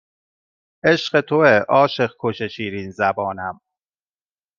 [0.85, 3.61] عشق توئه عاشق کش شیرین زبانم